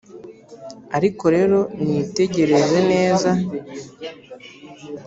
ariko 0.97 1.23
rero 1.35 1.59
mwitegereze 1.79 2.79
neza 2.91 3.31